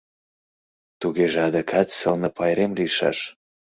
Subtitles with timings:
[0.99, 3.17] Тугеже адакат сылне пайрем лийшаш.